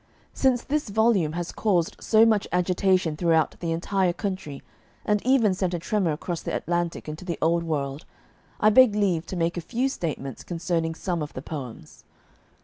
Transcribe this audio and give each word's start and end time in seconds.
Since 0.33 0.63
this 0.63 0.89
volume 0.89 1.33
has 1.33 1.51
caused 1.51 1.95
so 1.99 2.25
much 2.25 2.47
agitation 2.51 3.15
throughout 3.15 3.55
the 3.59 3.71
entire 3.71 4.13
country, 4.13 4.63
and 5.05 5.23
even 5.23 5.53
sent 5.53 5.75
a 5.75 5.77
tremor 5.77 6.11
across 6.11 6.41
the 6.41 6.55
Atlantic 6.55 7.07
into 7.07 7.23
the 7.23 7.37
Old 7.39 7.61
World, 7.61 8.05
I 8.59 8.71
beg 8.71 8.95
leave 8.95 9.27
to 9.27 9.35
make 9.35 9.57
a 9.57 9.61
few 9.61 9.87
statements 9.89 10.43
concerning 10.43 10.95
some 10.95 11.21
of 11.21 11.33
the 11.33 11.43
poems. 11.43 12.03